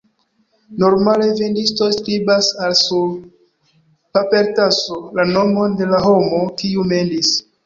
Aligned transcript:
Normale 0.83 1.25
vendistoj 1.41 1.89
skribas 1.97 2.49
al 2.69 2.73
sur 2.79 3.11
papertaso 4.19 4.99
la 5.21 5.27
nomon 5.37 5.77
de 5.83 5.91
la 5.93 6.01
homo, 6.09 6.43
kiu 6.65 6.89
mendis. 6.95 7.33